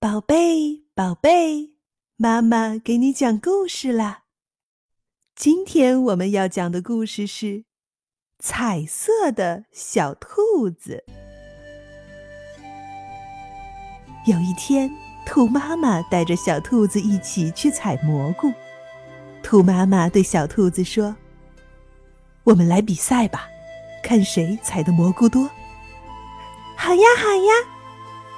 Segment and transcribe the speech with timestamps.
[0.00, 1.74] 宝贝，宝贝，
[2.16, 4.22] 妈妈给你讲故事啦。
[5.36, 7.46] 今天我们要讲的故事是
[8.38, 11.04] 《彩色的小兔子》。
[14.24, 14.90] 有一天，
[15.26, 18.50] 兔妈妈带着小兔子一起去采蘑菇。
[19.42, 21.14] 兔妈妈对小兔子说
[22.44, 23.46] ：“我们来比赛吧，
[24.02, 25.42] 看谁采的蘑菇多。
[26.74, 27.52] ”“好呀，好呀！”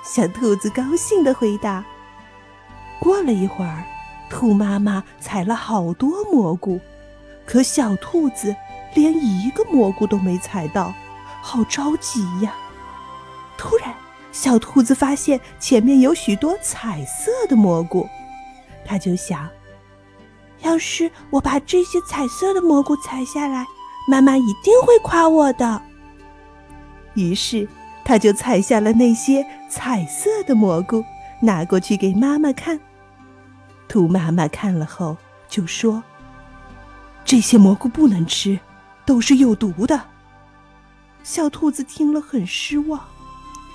[0.03, 1.85] 小兔子高兴的回答。
[2.99, 3.85] 过了一会儿，
[4.29, 6.81] 兔妈妈采了好多蘑菇，
[7.47, 8.55] 可小兔子
[8.95, 10.93] 连一个蘑菇都没采到，
[11.41, 12.55] 好着急呀！
[13.57, 13.95] 突然，
[14.33, 18.09] 小兔子发现前面有许多彩色的蘑菇，
[18.85, 19.49] 它就想：
[20.63, 23.67] 要是我把这些彩色的蘑菇采下来，
[24.09, 25.81] 妈妈一定会夸我的。
[27.15, 27.69] 于是，
[28.05, 31.05] 他就采下了那些彩色的蘑菇，
[31.41, 32.79] 拿过去给妈妈看。
[33.89, 35.17] 兔妈妈看了后
[35.49, 36.03] 就说
[37.25, 38.59] ：“这些蘑菇不能吃，
[39.05, 40.01] 都是有毒的。”
[41.23, 43.01] 小兔子听了很失望。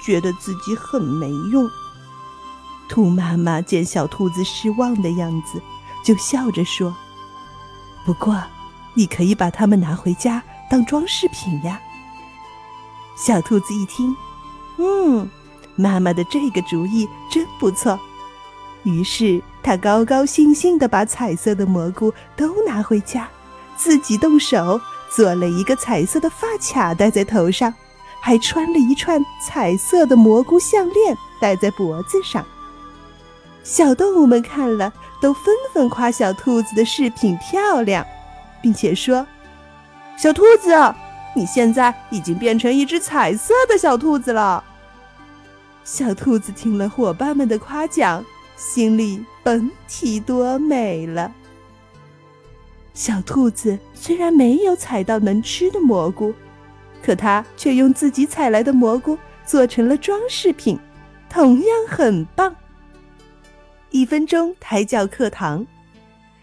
[0.05, 1.67] 觉得自己很没用。
[2.87, 5.61] 兔妈妈见小兔子失望的样子，
[6.05, 6.95] 就笑着说
[8.05, 8.41] ：“不过，
[8.93, 11.81] 你可以把它们拿回家当装饰品呀。”
[13.17, 14.15] 小兔子一听，
[14.77, 15.27] 嗯，
[15.75, 17.99] 妈妈的这个主意真不错。
[18.83, 23.27] 于是，它高高兴兴地把彩色的蘑菇都拿回家，
[23.75, 27.73] 自己动手做了一个彩色的发卡，戴在头上。
[28.19, 32.43] 还穿了一串彩色的蘑菇项链，戴在脖子上。
[33.63, 38.05] 小动物们看了，都纷纷夸小兔子的饰品漂亮，
[38.61, 39.25] 并且说
[40.17, 40.71] ：“小兔子，
[41.37, 44.63] 你现在已经变成一只彩色的小兔子了。”
[45.85, 51.31] 小兔子听了伙伴们的夸奖，心里本体多美了。
[52.93, 56.33] 小兔子虽然没有采到能吃的蘑菇。
[56.99, 60.77] 可它却用自己采来的蘑菇做成了装饰品，
[61.29, 62.53] 同样很棒。
[63.91, 65.65] 一分钟胎教课堂，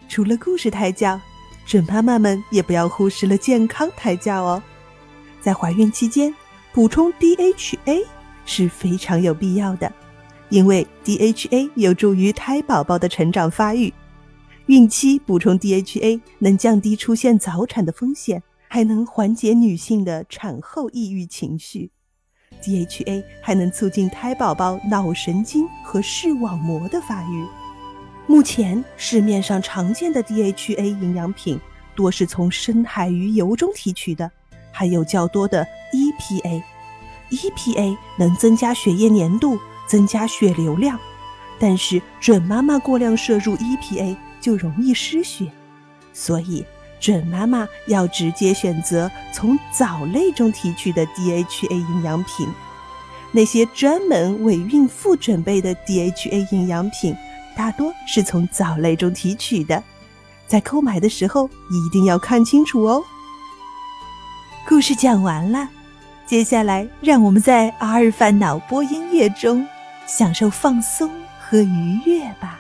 [0.08, 1.20] 除了故事胎教，
[1.66, 4.62] 准妈妈们也不要忽视了健康胎教哦。
[5.44, 6.34] 在怀孕期间，
[6.72, 8.06] 补充 DHA
[8.46, 9.92] 是非常有必要的，
[10.48, 13.92] 因为 DHA 有助于胎宝宝的成长发育。
[14.66, 18.42] 孕期补充 DHA 能降低出现早产的风险。
[18.66, 21.88] 还能缓解女性的产后抑郁情绪
[22.60, 27.46] ，DHA 还能促进胎宝宝脑神经和视网膜的发育。
[28.26, 31.56] 目前市面上常见的 DHA 营养品
[31.94, 34.28] 多是从深海鱼油中提取的，
[34.74, 36.62] 还有较多的 EPA。
[37.30, 39.58] EPA 能增加血液粘度，
[39.88, 40.98] 增加血流量，
[41.58, 45.50] 但是准妈妈过量摄入 EPA 就容易失血，
[46.12, 46.64] 所以。
[47.00, 52.48] 准妈妈要直接选择从藻类中提取的 DHA 营养品，
[53.30, 57.14] 那些专门为孕妇准备的 DHA 营养品，
[57.54, 59.82] 大多是从藻类中提取的，
[60.46, 63.04] 在购买的时候一定要看清楚哦。
[64.66, 65.68] 故事讲完了，
[66.24, 69.66] 接下来让我们在阿尔法脑波音乐中
[70.06, 72.58] 享受放松和愉悦吧。